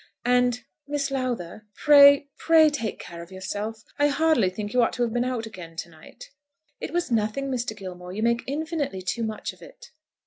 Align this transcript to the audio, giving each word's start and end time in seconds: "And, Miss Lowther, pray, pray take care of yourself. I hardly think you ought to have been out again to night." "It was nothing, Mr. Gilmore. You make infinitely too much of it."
"And, 0.25 0.63
Miss 0.87 1.11
Lowther, 1.11 1.67
pray, 1.75 2.27
pray 2.39 2.71
take 2.71 2.97
care 2.97 3.21
of 3.21 3.29
yourself. 3.31 3.83
I 3.99 4.07
hardly 4.07 4.49
think 4.49 4.73
you 4.73 4.81
ought 4.81 4.93
to 4.93 5.03
have 5.03 5.13
been 5.13 5.23
out 5.23 5.45
again 5.45 5.75
to 5.75 5.89
night." 5.91 6.31
"It 6.79 6.91
was 6.91 7.11
nothing, 7.11 7.51
Mr. 7.51 7.77
Gilmore. 7.77 8.11
You 8.11 8.23
make 8.23 8.43
infinitely 8.47 9.03
too 9.03 9.21
much 9.21 9.53
of 9.53 9.61
it." 9.61 9.91